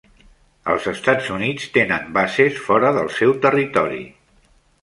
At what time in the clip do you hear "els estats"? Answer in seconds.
0.71-1.29